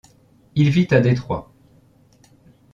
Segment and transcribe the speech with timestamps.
[0.55, 1.53] Il vit à Detroit.